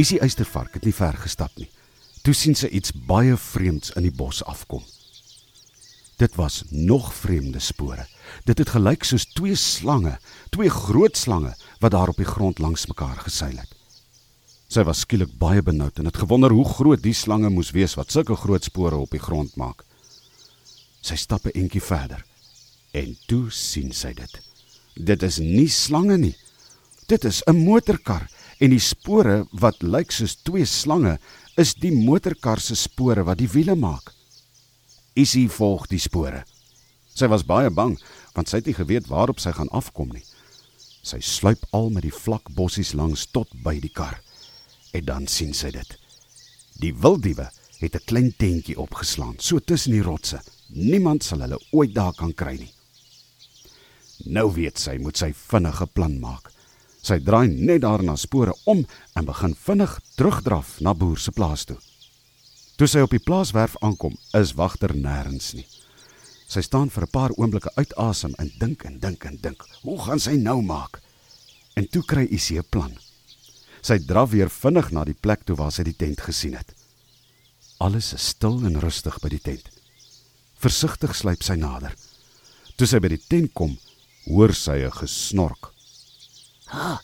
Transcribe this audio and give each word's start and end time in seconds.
Isie 0.00 0.22
Eystervark 0.24 0.78
het 0.78 0.86
nie 0.88 0.94
ver 0.96 1.16
gestap 1.20 1.52
nie. 1.60 1.68
Toe 2.24 2.32
sien 2.32 2.56
sy 2.56 2.70
iets 2.72 2.94
baie 3.08 3.36
vreemds 3.36 3.92
in 3.98 4.06
die 4.06 4.14
bos 4.14 4.40
afkom. 4.48 4.84
Dit 6.22 6.36
was 6.38 6.62
nog 6.70 7.10
vreemde 7.14 7.60
spore. 7.60 8.06
Dit 8.48 8.62
het 8.62 8.72
gelyk 8.72 9.04
soos 9.04 9.26
twee 9.34 9.56
slange, 9.58 10.14
twee 10.54 10.70
groot 10.70 11.16
slange 11.18 11.52
wat 11.82 11.92
daar 11.92 12.12
op 12.12 12.20
die 12.20 12.28
grond 12.28 12.62
langs 12.62 12.86
mekaar 12.88 13.18
geseil 13.26 13.58
het. 13.58 13.72
Sy 14.72 14.86
was 14.88 15.02
skielik 15.04 15.34
baie 15.36 15.60
benoud 15.62 15.98
en 16.00 16.08
het 16.08 16.16
gewonder 16.22 16.54
hoe 16.56 16.64
groot 16.64 17.02
die 17.02 17.16
slange 17.16 17.50
moes 17.52 17.74
wees 17.76 17.96
wat 17.98 18.14
sulke 18.14 18.38
groot 18.38 18.64
spore 18.64 18.96
op 18.96 19.12
die 19.12 19.20
grond 19.20 19.56
maak. 19.60 19.84
Sy 21.02 21.18
stap 21.20 21.44
'n 21.46 21.58
entjie 21.58 21.82
verder 21.82 22.24
en 22.92 23.16
toe 23.26 23.50
sien 23.50 23.92
sy 23.92 24.14
dit. 24.14 24.40
Dit 24.96 25.22
is 25.22 25.38
nie 25.38 25.68
slange 25.68 26.16
nie. 26.16 26.36
Dit 27.08 27.24
is 27.24 27.42
'n 27.46 27.64
motorkar 27.64 28.30
en 28.62 28.70
die 28.70 28.82
spore 28.82 29.42
wat 29.58 29.82
lyk 29.82 30.12
soos 30.14 30.36
twee 30.46 30.66
slange 30.68 31.16
is 31.58 31.74
die 31.82 31.90
motorkar 31.92 32.62
se 32.62 32.76
spore 32.78 33.24
wat 33.26 33.40
die 33.40 33.50
wiele 33.50 33.74
maak. 33.74 34.12
Isie 35.18 35.48
volg 35.50 35.88
die 35.90 36.00
spore. 36.00 36.44
Sy 37.12 37.28
was 37.32 37.44
baie 37.44 37.72
bang 37.74 37.96
want 38.36 38.48
sy 38.48 38.60
het 38.60 38.70
nie 38.70 38.76
geweet 38.78 39.10
waarop 39.10 39.42
sy 39.42 39.52
gaan 39.56 39.72
afkom 39.74 40.14
nie. 40.14 40.22
Sy 41.02 41.18
sluip 41.26 41.66
al 41.74 41.90
met 41.90 42.06
die 42.06 42.14
vlak 42.14 42.52
bossies 42.54 42.94
langs 42.94 43.26
tot 43.34 43.50
by 43.64 43.74
die 43.82 43.90
kar. 43.92 44.20
En 44.94 45.04
dan 45.08 45.26
sien 45.26 45.52
sy 45.56 45.72
dit. 45.74 45.98
Die 46.78 46.94
wilddiewe 46.94 47.50
het 47.82 47.96
'n 47.96 48.06
klein 48.06 48.30
tentjie 48.38 48.78
opgeslaan, 48.78 49.34
so 49.38 49.58
tussen 49.58 49.92
die 49.92 50.06
rotse. 50.06 50.40
Niemand 50.68 51.24
sal 51.24 51.40
hulle 51.40 51.58
ooit 51.72 51.94
daar 51.94 52.14
kan 52.14 52.32
kry 52.32 52.56
nie. 52.56 52.72
Nou 54.24 54.52
weet 54.54 54.78
sy, 54.78 54.98
moet 54.98 55.16
sy 55.16 55.32
vinnige 55.34 55.86
plan 55.86 56.20
maak. 56.20 56.51
Sy 57.02 57.18
draai 57.18 57.48
net 57.50 57.82
daar 57.82 58.02
na 58.06 58.14
spore 58.16 58.54
om 58.64 58.84
en 59.18 59.26
begin 59.26 59.56
vinnig 59.58 59.96
terugdraf 60.14 60.76
na 60.80 60.94
boer 60.94 61.18
se 61.18 61.32
plaas 61.34 61.64
toe. 61.66 61.78
Toe 62.78 62.86
sy 62.86 63.02
op 63.02 63.10
die 63.10 63.22
plaaswerf 63.22 63.74
aankom, 63.82 64.14
is 64.38 64.54
wagter 64.54 64.94
nêrens 64.94 65.52
nie. 65.54 65.66
Sy 66.46 66.62
staan 66.62 66.90
vir 66.90 67.04
'n 67.04 67.10
paar 67.10 67.32
oomblikke 67.36 67.72
uitasem 67.76 68.34
en 68.38 68.52
dink 68.58 68.84
en 68.84 68.98
dink 68.98 69.24
en 69.24 69.38
dink. 69.42 69.64
Hoe 69.82 69.98
gaan 69.98 70.20
sy 70.20 70.36
nou 70.36 70.62
maak? 70.62 71.00
En 71.76 71.88
toe 71.88 72.02
kry 72.02 72.26
Isie 72.30 72.58
'n 72.58 72.68
plan. 72.70 72.92
Sy 73.82 73.98
draf 73.98 74.30
weer 74.30 74.50
vinnig 74.50 74.92
na 74.92 75.04
die 75.04 75.18
plek 75.20 75.44
toe 75.44 75.56
waar 75.56 75.72
sy 75.72 75.82
die 75.82 75.96
tent 75.96 76.20
gesien 76.20 76.54
het. 76.54 76.74
Alles 77.78 78.12
is 78.12 78.28
stil 78.28 78.64
en 78.66 78.80
rustig 78.80 79.18
by 79.20 79.28
die 79.28 79.40
tent. 79.40 79.70
Versigtig 80.58 81.16
sluip 81.16 81.42
sy 81.42 81.54
nader. 81.54 81.94
Toe 82.76 82.86
sy 82.86 82.98
by 83.00 83.08
die 83.08 83.24
tent 83.28 83.54
kom, 83.54 83.78
hoor 84.26 84.54
sy 84.54 84.84
'n 84.84 84.90
gesnork. 84.90 85.71
"Ha, 86.72 87.00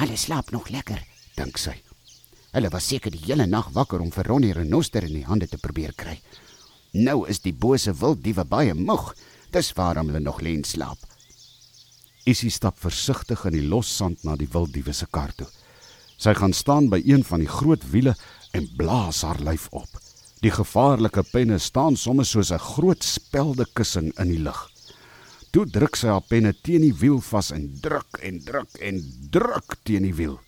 hulle 0.00 0.16
slaap 0.16 0.50
nog 0.50 0.70
lekker," 0.70 1.00
dink 1.36 1.58
sy. 1.58 1.76
Hulle 2.52 2.68
was 2.72 2.88
seker 2.88 3.12
die 3.12 3.24
hele 3.26 3.46
nag 3.46 3.70
wakker 3.72 4.00
om 4.00 4.10
vir 4.12 4.28
Ronnie 4.28 4.52
renoster 4.52 5.04
in 5.04 5.14
die 5.14 5.24
hande 5.28 5.46
te 5.48 5.58
probeer 5.60 5.92
kry. 5.96 6.18
Nou 6.92 7.22
is 7.28 7.40
die 7.40 7.54
bose 7.56 7.94
wilddiewe 7.96 8.44
baie 8.44 8.74
moeg. 8.76 9.14
Dis 9.52 9.72
waarom 9.76 10.10
hulle 10.10 10.20
nog 10.20 10.42
lê 10.44 10.52
en 10.56 10.64
slaap. 10.64 10.98
Isie 12.28 12.50
stap 12.50 12.76
versigtig 12.78 13.46
in 13.48 13.56
die 13.56 13.66
los 13.66 13.88
sand 13.88 14.24
na 14.24 14.36
die 14.36 14.48
wilddiewe 14.52 14.92
se 14.92 15.08
kar 15.10 15.32
toe. 15.36 15.48
Sy 16.20 16.34
gaan 16.38 16.52
staan 16.52 16.90
by 16.92 17.00
een 17.04 17.24
van 17.24 17.40
die 17.42 17.50
groot 17.50 17.82
wiele 17.90 18.14
en 18.52 18.68
blaas 18.76 19.22
haar 19.26 19.40
lyf 19.40 19.66
op. 19.72 19.88
Die 20.42 20.52
gevaarlike 20.52 21.24
penne 21.32 21.58
staan 21.58 21.96
sommer 21.96 22.26
soos 22.26 22.52
'n 22.52 22.58
groot 22.58 23.02
spelde 23.02 23.66
kussing 23.74 24.12
in 24.18 24.28
die 24.28 24.42
lug. 24.42 24.71
Toe 25.52 25.66
druk 25.68 25.98
sy 26.00 26.08
haar 26.08 26.24
penne 26.24 26.54
teen 26.64 26.80
die 26.80 26.94
wiel 26.96 27.18
vas 27.20 27.50
en 27.52 27.66
druk 27.84 28.16
en 28.24 28.38
druk 28.40 28.78
en 28.88 29.00
druk 29.34 29.74
teen 29.84 30.06
die 30.06 30.14
wiel. 30.16 30.38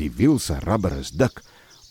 Die 0.00 0.10
wiel 0.10 0.40
se 0.42 0.56
rubber 0.64 0.96
is 0.98 1.12
dik, 1.14 1.38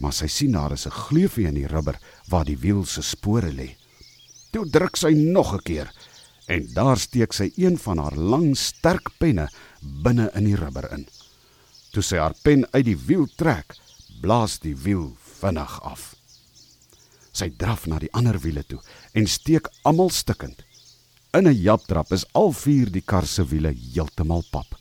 maar 0.04 0.12
sy 0.12 0.28
sien 0.28 0.52
daar 0.52 0.76
is 0.76 0.86
'n 0.88 0.92
gleufie 1.08 1.48
in 1.48 1.56
die 1.56 1.72
rubber 1.72 1.96
waar 2.28 2.44
die 2.44 2.60
wiel 2.60 2.84
se 2.86 3.02
spore 3.02 3.52
lê. 3.52 3.78
Toe 4.52 4.66
druk 4.70 4.98
sy 4.98 5.14
nog 5.16 5.54
'n 5.54 5.64
keer 5.64 5.88
en 6.48 6.68
daar 6.74 6.98
steek 6.98 7.34
sy 7.34 7.52
een 7.56 7.78
van 7.78 7.98
haar 7.98 8.16
lang 8.16 8.58
sterk 8.58 9.08
penne 9.20 9.48
binne 10.04 10.30
in 10.36 10.44
die 10.44 10.56
rubber 10.56 10.92
in. 10.92 11.08
Toe 11.92 12.04
sy 12.04 12.18
haar 12.18 12.36
pen 12.44 12.68
uit 12.74 12.86
die 12.86 13.00
wiel 13.08 13.28
trek, 13.38 13.76
blaas 14.22 14.60
die 14.60 14.76
wiel 14.76 15.16
vinnig 15.40 15.82
af. 15.82 16.16
Sy 17.32 17.50
draf 17.58 17.88
na 17.88 18.00
die 18.00 18.12
ander 18.12 18.40
wiele 18.40 18.64
toe 18.64 18.82
en 19.14 19.28
steek 19.28 19.70
almal 19.84 20.10
stikkend. 20.10 20.67
In 21.38 21.46
'n 21.46 21.54
japtrap 21.54 22.12
is 22.16 22.24
al 22.34 22.50
vier 22.52 22.90
die 22.90 23.04
kar 23.06 23.26
se 23.30 23.44
wiele 23.46 23.70
heeltemal 23.70 24.44
pap. 24.50 24.74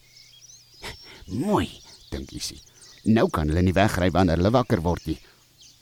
Mooi, 1.27 1.67
dink 2.11 2.31
Isie. 2.33 2.63
Nou 3.05 3.27
kan 3.29 3.51
hulle 3.51 3.65
nie 3.67 3.75
wegry 3.77 4.09
wanneer 4.15 4.41
hulle 4.41 4.53
wakker 4.55 4.81
word 4.81 5.05
nie. 5.11 5.19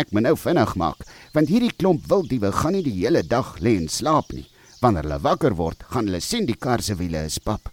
Ek 0.03 0.11
moet 0.11 0.25
nou 0.27 0.35
vinnig 0.35 0.75
maak, 0.75 1.05
want 1.37 1.53
hierdie 1.53 1.77
klomp 1.79 2.09
wilddiewe 2.11 2.51
gaan 2.53 2.75
nie 2.75 2.83
die 2.83 2.97
hele 2.97 3.23
dag 3.23 3.55
lê 3.63 3.77
en 3.77 3.87
slaap 3.89 4.33
nie. 4.35 4.49
Wanneer 4.81 5.07
hulle 5.07 5.21
wakker 5.23 5.55
word, 5.55 5.85
gaan 5.93 6.11
hulle 6.11 6.21
sien 6.21 6.49
die 6.49 6.59
kar 6.59 6.83
se 6.83 6.99
wiele 6.99 7.23
is 7.29 7.39
pap. 7.39 7.71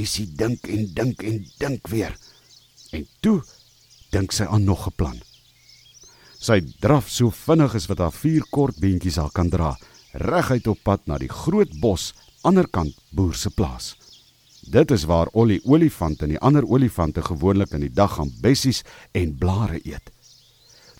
Isie 0.00 0.30
dink 0.32 0.64
en 0.72 0.88
dink 0.94 1.20
en 1.28 1.44
dink 1.60 1.92
weer. 1.92 2.16
En 2.96 3.04
toe 3.20 3.42
dink 4.16 4.32
sy 4.32 4.48
aan 4.48 4.64
nog 4.64 4.86
'n 4.88 4.96
plan. 4.96 5.20
Sy 6.40 6.62
draf 6.80 7.10
so 7.10 7.30
vinnig 7.30 7.74
as 7.74 7.86
wat 7.86 7.98
haar 7.98 8.12
vier 8.12 8.42
kort 8.50 8.80
beentjies 8.80 9.20
haar 9.20 9.30
kan 9.30 9.50
dra, 9.50 9.76
reguit 10.12 10.66
op 10.66 10.78
pad 10.84 11.06
na 11.06 11.18
die 11.18 11.30
groot 11.30 11.72
bos 11.80 12.12
aanderkant 12.42 12.96
boer 13.10 13.34
se 13.34 13.50
plaas. 13.50 13.94
Dit 14.62 14.90
is 14.90 15.04
waar 15.10 15.30
Ollie 15.32 15.60
olifant 15.64 16.22
en 16.22 16.30
die 16.30 16.38
ander 16.38 16.66
olifante 16.68 17.22
gewoonlik 17.22 17.72
in 17.74 17.86
die 17.86 17.94
dag 17.94 18.14
gaan 18.16 18.30
bessies 18.42 18.82
en 19.12 19.34
blare 19.38 19.80
eet. 19.82 20.10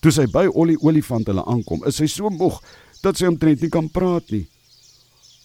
Toe 0.03 0.11
sy 0.11 0.25
by 0.27 0.49
Ollie 0.51 0.79
olifant 0.83 1.29
hulle 1.31 1.45
aankom, 1.47 1.85
is 1.87 2.01
sy 2.01 2.09
so 2.11 2.29
moeg 2.29 2.59
dat 3.03 3.19
sy 3.19 3.29
omtrent 3.31 3.61
nie 3.63 3.71
kan 3.71 3.87
praat 3.89 4.31
nie. 4.31 4.47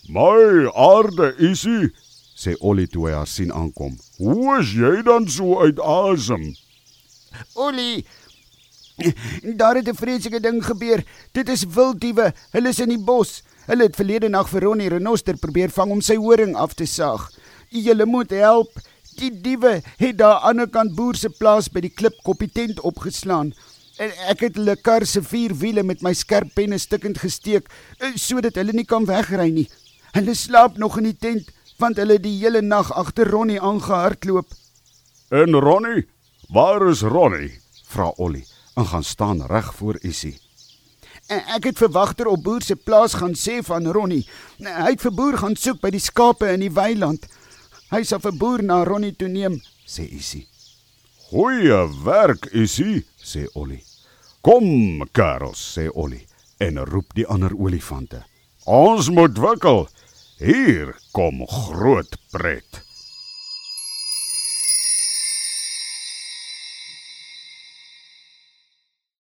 "My 0.09 0.67
aarde, 0.75 1.35
Isie," 1.39 1.93
sê 2.35 2.57
Ollie 2.61 2.87
toe 2.87 3.07
hy 3.09 3.15
haar 3.15 3.27
sien 3.27 3.53
aankom. 3.53 3.99
"Hoe 4.19 4.61
is 4.61 4.73
jy 4.73 5.03
dan 5.03 5.29
so 5.29 5.61
uit 5.61 5.79
asem?" 5.81 6.57
Ollie, 7.55 8.05
daar 9.61 9.75
het 9.75 9.89
'n 9.89 9.95
vreeslike 9.95 10.41
ding 10.41 10.65
gebeur. 10.65 11.05
Dit 11.33 11.49
is 11.49 11.65
wilddiewe. 11.65 12.33
Hulle 12.51 12.69
is 12.69 12.81
in 12.81 12.89
die 12.89 13.05
bos. 13.05 13.43
Hulle 13.67 13.83
het 13.83 13.97
verlede 13.97 14.29
nag 14.29 14.49
vir 14.49 14.63
Ronnie 14.63 14.89
renoster 14.89 15.37
probeer 15.37 15.71
vang 15.71 15.91
om 15.91 16.01
sy 16.01 16.17
horing 16.17 16.57
af 16.57 16.75
te 16.75 16.87
saag. 16.87 17.31
Julle 17.69 18.07
moet 18.07 18.31
help. 18.31 18.73
Die 19.17 19.41
diewe 19.41 19.83
het 19.97 20.19
daar 20.19 20.35
aan 20.35 20.41
die 20.41 20.49
ander 20.49 20.69
kant 20.69 20.95
boer 20.95 21.15
se 21.15 21.29
plaas 21.29 21.69
by 21.69 21.81
die 21.81 21.95
klipkoppie 21.95 22.51
tent 22.53 22.81
opgeslaan. 22.81 23.53
En 23.99 24.11
ek 24.31 24.41
het 24.41 24.57
hulle 24.57 24.77
kar 24.77 25.07
se 25.07 25.23
vier 25.23 25.55
wiele 25.55 25.83
met 25.83 26.03
my 26.03 26.13
skerp 26.15 26.55
penne 26.55 26.79
stukkend 26.79 27.19
gesteek 27.19 27.67
sodat 28.15 28.55
hulle 28.55 28.73
nie 28.73 28.85
kan 28.85 29.07
wegry 29.07 29.51
nie. 29.51 29.69
Hulle 30.13 30.35
slaap 30.35 30.79
nog 30.79 30.99
in 30.99 31.05
die 31.05 31.19
tent 31.19 31.51
want 31.79 31.97
hulle 31.97 32.19
die 32.19 32.39
hele 32.41 32.63
nag 32.63 32.93
agter 32.93 33.31
Ronnie 33.31 33.61
aangehardloop. 33.61 34.47
En 35.31 35.55
Ronnie? 35.55 36.07
Waar 36.49 36.89
is 36.89 37.03
Ronnie? 37.03 37.61
vra 37.89 38.13
Ollie 38.17 38.58
en 38.79 38.87
gaan 38.87 39.05
staan 39.05 39.47
reg 39.47 39.75
voor 39.75 39.99
Isie. 40.07 40.37
Ek 41.29 41.67
het 41.67 41.81
vir 41.83 41.91
wagter 41.93 42.31
op 42.31 42.45
boer 42.47 42.63
se 42.63 42.77
plaas 42.77 43.19
gaan 43.19 43.35
sê 43.35 43.59
van 43.67 43.91
Ronnie. 43.93 44.23
Hy 44.63 44.93
het 44.93 45.03
vir 45.03 45.15
boer 45.19 45.39
gaan 45.43 45.57
soek 45.59 45.83
by 45.83 45.91
die 45.93 46.03
skape 46.03 46.47
in 46.55 46.63
die 46.63 46.73
weiland. 46.73 47.27
Hy 47.91 48.05
sal 48.07 48.23
vir 48.23 48.39
boer 48.39 48.63
na 48.63 48.85
Ronnie 48.87 49.17
toe 49.19 49.29
neem, 49.29 49.59
sê 49.83 50.07
Isie. 50.07 50.47
Goeie 51.29 51.83
werk, 52.07 52.49
Isie, 52.55 53.03
sê 53.19 53.49
Ollie. 53.59 53.83
Kom, 54.47 55.03
kerels, 55.13 55.61
sê 55.75 55.89
Ollie 55.93 56.25
en 56.59 56.79
roep 56.89 57.13
die 57.15 57.27
ander 57.27 57.53
olifante. 57.55 58.23
Ons 58.65 59.11
moet 59.15 59.39
wikkel. 59.39 59.87
Hier 60.39 60.95
kom 61.13 61.43
groot 61.47 62.15
pret. 62.33 62.83